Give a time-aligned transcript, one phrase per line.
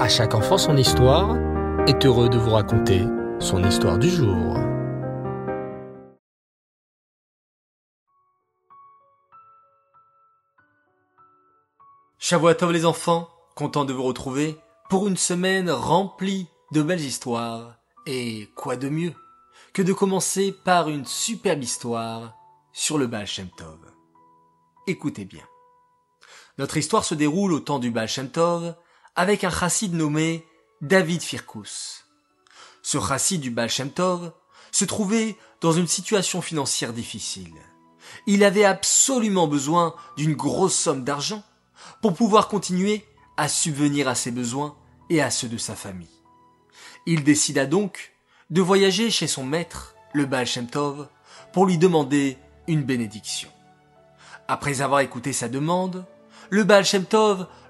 [0.00, 1.36] À chaque enfant son histoire
[1.86, 3.02] est heureux de vous raconter
[3.38, 4.56] son histoire du jour.
[12.18, 14.56] Shavuatov les enfants, content de vous retrouver
[14.88, 17.76] pour une semaine remplie de belles histoires.
[18.06, 19.12] Et quoi de mieux
[19.74, 22.38] que de commencer par une superbe histoire
[22.72, 23.78] sur le Baal Shem Tov.
[24.86, 25.44] Écoutez bien.
[26.56, 28.74] Notre histoire se déroule au temps du Baal Shem Tov
[29.16, 30.46] avec un chassid nommé
[30.80, 32.06] David Firkus.
[32.82, 37.54] Ce chassid du Baal se trouvait dans une situation financière difficile.
[38.26, 41.42] Il avait absolument besoin d'une grosse somme d'argent
[42.00, 43.04] pour pouvoir continuer
[43.36, 44.76] à subvenir à ses besoins
[45.08, 46.08] et à ceux de sa famille.
[47.06, 48.12] Il décida donc
[48.50, 51.08] de voyager chez son maître, le Baal Shem Tov,
[51.52, 52.36] pour lui demander
[52.68, 53.50] une bénédiction.
[54.48, 56.04] Après avoir écouté sa demande,
[56.48, 56.84] le Baal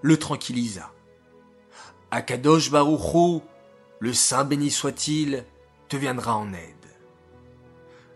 [0.03, 0.91] le tranquillisa.
[2.11, 3.43] Akadosh Baruchou,
[4.01, 5.45] le Saint béni soit-il,
[5.89, 6.75] te viendra en aide.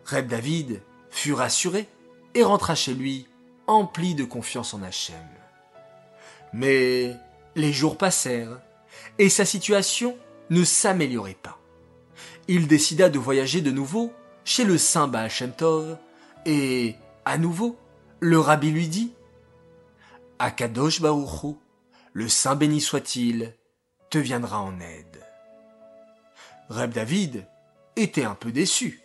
[0.05, 1.87] Reb David fut rassuré
[2.35, 3.29] et rentra chez lui,
[3.67, 5.17] empli de confiance en Hachem.
[6.53, 7.15] Mais
[7.55, 8.61] les jours passèrent
[9.19, 10.17] et sa situation
[10.51, 11.59] ne s'améliorait pas.
[12.49, 14.13] Il décida de voyager de nouveau
[14.45, 15.97] chez le saint Baal Shem Tov
[16.47, 17.79] et, à nouveau,
[18.21, 19.13] le rabbi lui dit
[20.39, 21.59] Akadosh Baruchou,
[22.13, 23.55] le saint béni soit-il,
[24.19, 25.23] viendra en aide.
[26.69, 27.47] Reb David
[27.97, 29.03] était un peu déçu.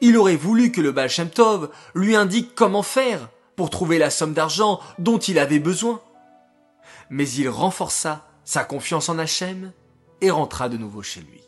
[0.00, 4.34] Il aurait voulu que le Baal Tov lui indique comment faire pour trouver la somme
[4.34, 6.02] d'argent dont il avait besoin.
[7.10, 9.72] Mais il renforça sa confiance en Hachem
[10.20, 11.42] et rentra de nouveau chez lui.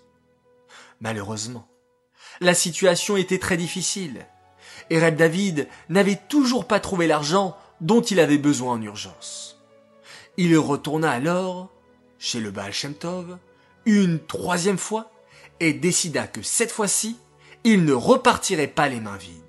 [1.01, 1.69] Malheureusement,
[2.41, 4.27] la situation était très difficile
[4.91, 9.59] et Reb David n'avait toujours pas trouvé l'argent dont il avait besoin en urgence.
[10.37, 11.71] Il retourna alors
[12.21, 13.39] chez le Baal Shem Tov
[13.87, 15.11] une troisième fois
[15.59, 17.17] et décida que cette fois-ci,
[17.65, 19.41] il ne repartirait pas les mains vides.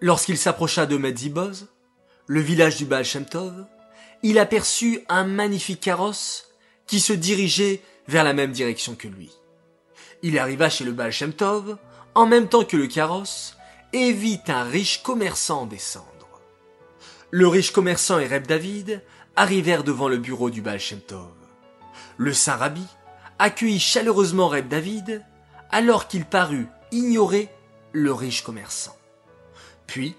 [0.00, 1.66] Lorsqu'il s'approcha de Medziboz,
[2.26, 3.66] le village du Baal Shem Tov,
[4.22, 6.48] il aperçut un magnifique carrosse
[6.86, 9.30] qui se dirigeait vers la même direction que lui.
[10.22, 11.76] Il arriva chez le Baal Shem Tov
[12.14, 13.56] en même temps que le carrosse
[13.92, 16.06] et vit un riche commerçant descendre.
[17.30, 19.02] Le riche commerçant et Reb David
[19.36, 20.80] arrivèrent devant le bureau du Baal.
[22.18, 22.84] Le saint rabbi
[23.38, 25.24] accueillit chaleureusement Reb David
[25.70, 27.48] alors qu'il parut ignorer
[27.92, 28.96] le riche commerçant.
[29.86, 30.16] Puis,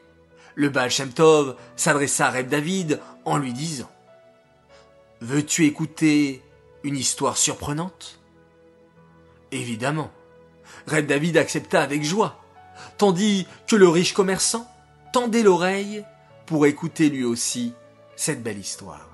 [0.56, 3.90] le Baal Shem Tov s'adressa à Reb David en lui disant
[5.22, 6.42] Veux-tu écouter
[6.84, 8.20] une histoire surprenante?
[9.52, 10.12] Évidemment.
[10.88, 12.42] Reb David accepta avec joie,
[12.98, 14.70] tandis que le riche commerçant
[15.12, 16.06] tendait l'oreille
[16.46, 17.74] pour écouter lui aussi
[18.16, 19.08] cette belle histoire.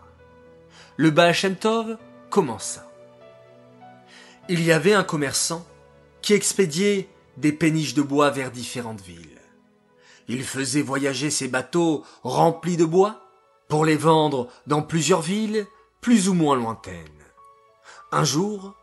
[0.98, 1.98] Le Baal Shem Tov
[2.30, 2.90] commença.
[4.50, 5.66] Il y avait un commerçant
[6.22, 9.42] qui expédiait des péniches de bois vers différentes villes.
[10.28, 13.22] Il faisait voyager ses bateaux remplis de bois
[13.68, 15.68] pour les vendre dans plusieurs villes
[16.02, 17.24] plus ou moins lointaines.
[18.12, 18.76] Un jour,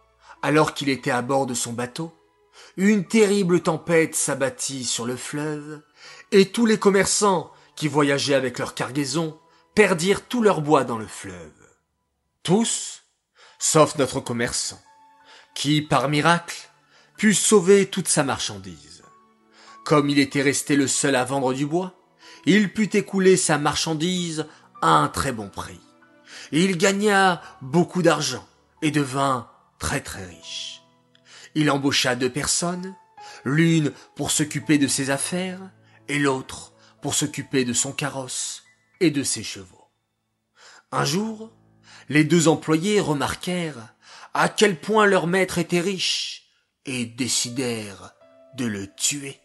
[0.43, 2.13] alors qu'il était à bord de son bateau,
[2.77, 5.83] une terrible tempête s'abattit sur le fleuve,
[6.31, 9.39] et tous les commerçants qui voyageaient avec leur cargaison
[9.75, 11.51] perdirent tout leur bois dans le fleuve.
[12.43, 13.02] Tous,
[13.63, 14.83] sauf notre commerçant,
[15.55, 16.69] qui, par miracle,
[17.17, 19.05] put sauver toute sa marchandise.
[19.85, 21.95] Comme il était resté le seul à vendre du bois,
[22.45, 24.47] il put écouler sa marchandise
[24.83, 25.81] à un très bon prix.
[26.51, 28.45] Il gagna beaucoup d'argent
[28.83, 29.49] et devint
[29.79, 30.83] très très riche.
[31.55, 32.97] Il embaucha deux personnes,
[33.45, 35.71] l'une pour s'occuper de ses affaires
[36.09, 38.65] et l'autre pour s'occuper de son carrosse
[38.99, 39.89] et de ses chevaux.
[40.91, 41.53] Un jour,
[42.09, 43.95] les deux employés remarquèrent
[44.35, 46.45] à quel point leur maître était riche
[46.87, 48.13] et décidèrent
[48.57, 49.39] de le tuer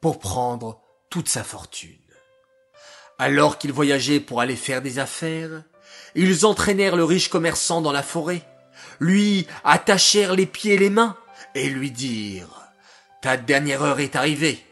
[0.00, 0.80] pour prendre
[1.10, 1.96] toute sa fortune.
[3.18, 5.62] Alors qu'ils voyageaient pour aller faire des affaires,
[6.14, 8.42] ils entraînèrent le riche commerçant dans la forêt,
[9.00, 11.16] lui attachèrent les pieds et les mains,
[11.54, 12.62] et lui dirent
[13.20, 14.64] Ta dernière heure est arrivée.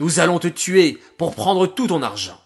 [0.00, 2.40] Nous allons te tuer pour prendre tout ton argent.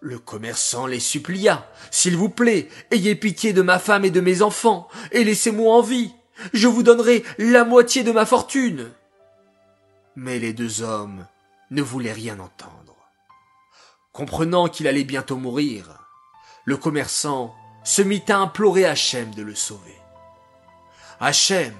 [0.00, 1.68] Le commerçant les supplia.
[1.90, 5.82] S'il vous plaît, ayez pitié de ma femme et de mes enfants, et laissez-moi en
[5.82, 6.12] vie.
[6.54, 8.90] Je vous donnerai la moitié de ma fortune.
[10.16, 11.26] Mais les deux hommes
[11.70, 12.96] ne voulaient rien entendre.
[14.12, 15.98] Comprenant qu'il allait bientôt mourir,
[16.64, 17.54] le commerçant
[17.84, 19.96] se mit à implorer Hachem de le sauver.
[21.20, 21.74] Hachem,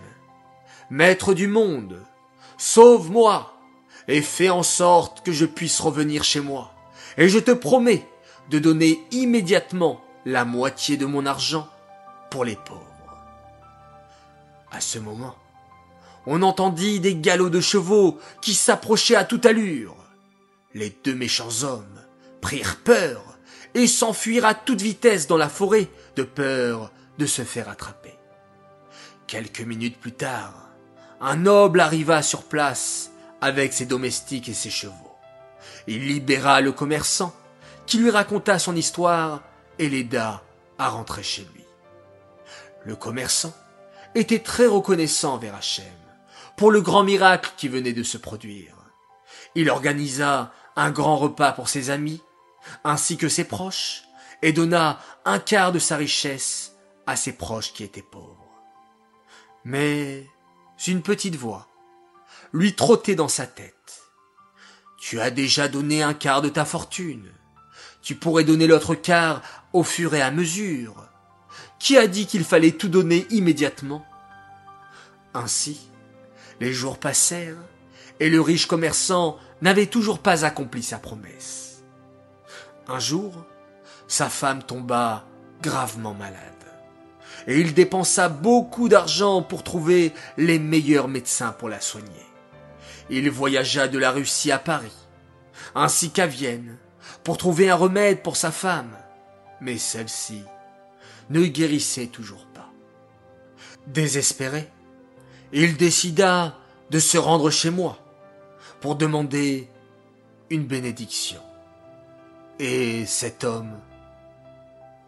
[0.90, 2.04] maître du monde,
[2.58, 3.54] sauve-moi
[4.08, 6.74] et fais en sorte que je puisse revenir chez moi.
[7.16, 8.06] Et je te promets
[8.50, 11.68] de donner immédiatement la moitié de mon argent
[12.30, 12.84] pour les pauvres.
[14.70, 15.36] À ce moment,
[16.26, 19.96] on entendit des galops de chevaux qui s'approchaient à toute allure.
[20.74, 22.00] Les deux méchants hommes
[22.40, 23.22] prirent peur
[23.74, 28.14] et s'enfuirent à toute vitesse dans la forêt de peur de se faire attraper.
[29.26, 30.70] Quelques minutes plus tard,
[31.20, 33.10] un noble arriva sur place
[33.40, 34.94] avec ses domestiques et ses chevaux.
[35.86, 37.34] Il libéra le commerçant,
[37.90, 39.42] qui lui raconta son histoire
[39.80, 40.44] et l'aida
[40.78, 41.64] à rentrer chez lui.
[42.84, 43.52] Le commerçant
[44.14, 45.84] était très reconnaissant vers Hachem
[46.56, 48.76] pour le grand miracle qui venait de se produire.
[49.56, 52.22] Il organisa un grand repas pour ses amis,
[52.84, 54.04] ainsi que ses proches,
[54.40, 56.76] et donna un quart de sa richesse
[57.08, 58.46] à ses proches qui étaient pauvres.
[59.64, 60.28] Mais
[60.86, 61.66] une petite voix
[62.52, 63.74] lui trottait dans sa tête.
[64.96, 67.32] Tu as déjà donné un quart de ta fortune.
[68.02, 69.42] Tu pourrais donner l'autre quart
[69.72, 71.06] au fur et à mesure.
[71.78, 74.04] Qui a dit qu'il fallait tout donner immédiatement?
[75.34, 75.90] Ainsi,
[76.60, 77.56] les jours passèrent,
[78.20, 81.82] et le riche commerçant n'avait toujours pas accompli sa promesse.
[82.88, 83.46] Un jour,
[84.08, 85.24] sa femme tomba
[85.62, 86.36] gravement malade,
[87.46, 92.26] et il dépensa beaucoup d'argent pour trouver les meilleurs médecins pour la soigner.
[93.08, 94.92] Il voyagea de la Russie à Paris,
[95.74, 96.76] ainsi qu'à Vienne,
[97.24, 98.96] pour trouver un remède pour sa femme,
[99.60, 100.42] mais celle-ci
[101.30, 102.70] ne guérissait toujours pas.
[103.86, 104.68] Désespéré,
[105.52, 106.56] il décida
[106.90, 107.98] de se rendre chez moi
[108.80, 109.68] pour demander
[110.50, 111.40] une bénédiction.
[112.58, 113.78] Et cet homme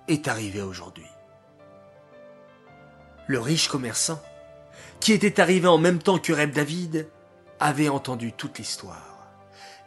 [0.09, 1.06] est arrivé aujourd'hui.
[3.27, 4.21] Le riche commerçant,
[5.00, 7.09] qui était arrivé en même temps que Reb David,
[7.61, 9.19] avait entendu toute l'histoire.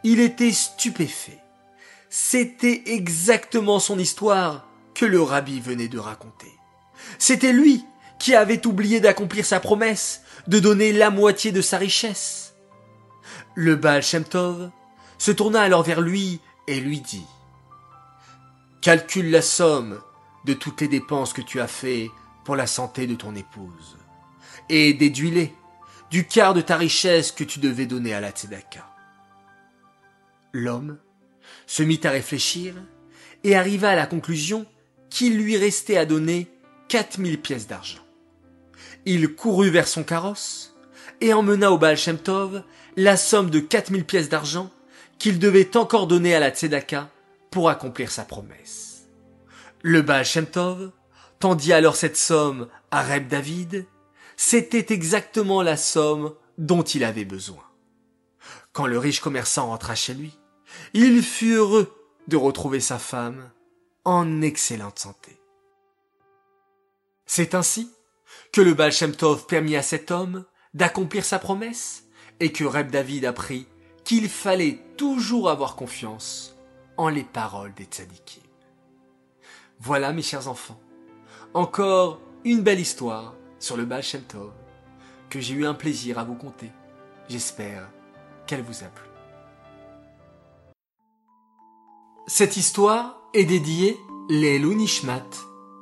[0.02, 1.40] Il était stupéfait.
[2.08, 6.52] C'était exactement son histoire que le rabbi venait de raconter.
[7.18, 7.84] C'était lui
[8.18, 12.54] qui avait oublié d'accomplir sa promesse de donner la moitié de sa richesse.
[13.54, 14.70] Le Baal Shem Tov
[15.18, 17.26] se tourna alors vers lui et lui dit
[18.80, 20.00] Calcule la somme
[20.44, 22.10] de toutes les dépenses que tu as fait
[22.44, 23.98] pour la santé de ton épouse
[24.68, 25.52] et déduis-les
[26.10, 28.86] du quart de ta richesse que tu devais donner à la Tzedaka.
[30.52, 30.98] L'homme
[31.66, 32.74] se mit à réfléchir
[33.44, 34.66] et arriva à la conclusion
[35.10, 36.48] qu'il lui restait à donner
[36.88, 38.02] quatre mille pièces d'argent.
[39.04, 40.74] Il courut vers son carrosse
[41.20, 41.96] et emmena au Baal
[42.96, 44.70] la somme de quatre mille pièces d'argent
[45.18, 47.10] qu'il devait encore donner à la Tzedaka
[47.50, 49.06] pour accomplir sa promesse.
[49.82, 50.26] Le Baal
[51.38, 53.86] tendit alors cette somme à Reb David.
[54.36, 57.62] C'était exactement la somme dont il avait besoin.
[58.72, 60.38] Quand le riche commerçant rentra chez lui,
[60.94, 61.92] il fut heureux
[62.28, 63.50] de retrouver sa femme
[64.04, 65.38] en excellente santé.
[67.26, 67.90] C'est ainsi
[68.52, 70.44] que le Baal Shem Tov permit à cet homme
[70.74, 72.04] d'accomplir sa promesse
[72.40, 73.66] et que Reb David apprit
[74.04, 76.56] qu'il fallait toujours avoir confiance
[76.96, 78.42] en les paroles des tzadikim.
[79.80, 80.80] Voilà mes chers enfants,
[81.52, 84.52] encore une belle histoire sur le Baal Shem Tov
[85.28, 86.70] que j'ai eu un plaisir à vous conter.
[87.28, 87.90] J'espère
[88.46, 89.15] qu'elle vous a plu.
[92.28, 95.22] Cette histoire est dédiée Lélu Nishmat,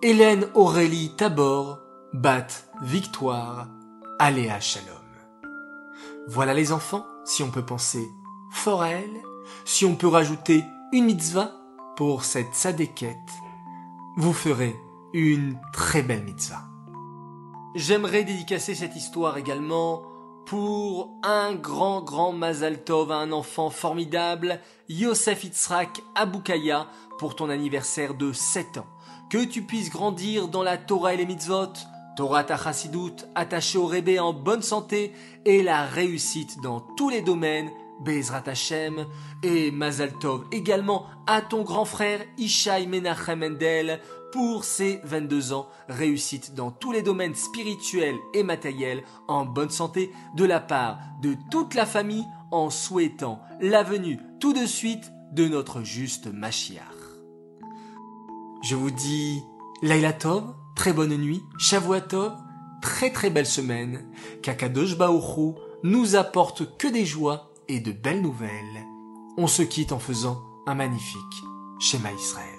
[0.03, 1.79] Hélène Aurélie Tabor,
[2.13, 2.49] Bat
[2.83, 3.67] Victoire,
[4.19, 4.87] Aléa Shalom.
[6.29, 8.07] Voilà les enfants, si on peut penser
[8.51, 9.23] fort à elle,
[9.65, 11.51] si on peut rajouter une mitzvah
[11.97, 13.17] pour cette sadéquette,
[14.19, 14.77] vous ferez
[15.15, 16.65] une très belle mitzvah.
[17.75, 20.03] J'aimerais dédicacer cette histoire également
[20.47, 26.87] pour un grand grand Mazal Tov à un enfant formidable, Yosef Itzrak Aboukaya,
[27.19, 28.87] pour ton anniversaire de 7 ans.
[29.31, 31.73] Que tu puisses grandir dans la Torah et les mitzvot,
[32.17, 32.59] Torah ta
[33.35, 35.13] attaché au Rébé en bonne santé
[35.45, 37.71] et la réussite dans tous les domaines,
[38.01, 39.07] Bezrat Hashem,
[39.43, 44.01] et Mazal Tov également à ton grand frère Ishai Menachem Mendel
[44.35, 50.11] pour ses 22 ans, réussite dans tous les domaines spirituels et matériels, en bonne santé,
[50.35, 55.47] de la part de toute la famille, en souhaitant la venue tout de suite de
[55.47, 56.83] notre juste Machiach.
[58.65, 59.41] Je vous dis
[59.83, 62.33] Laila Tov, très bonne nuit, Shavuatov,
[62.83, 64.05] très très belle semaine,
[64.43, 65.53] qu'Akadosh Baoru
[65.85, 68.85] nous apporte que des joies et de belles nouvelles.
[69.39, 71.45] On se quitte en faisant un magnifique
[71.79, 72.54] schéma Israël.